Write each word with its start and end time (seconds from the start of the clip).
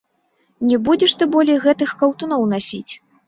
Не 0.69 0.77
будзеш 0.87 1.13
ты 1.19 1.27
болей 1.35 1.59
гэтых 1.67 1.93
каўтуноў 2.01 2.47
насіць! 2.57 2.93